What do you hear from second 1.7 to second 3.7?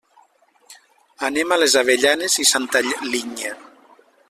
Avellanes i Santa Linya.